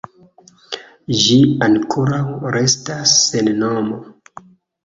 Ĝi 1.19 1.37
ankoraŭ 1.67 2.23
restas 2.57 3.15
sen 3.29 3.53
nomo. 3.61 4.01